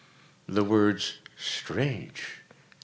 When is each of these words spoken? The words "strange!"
The 0.47 0.63
words 0.63 1.17
"strange!" 1.37 2.41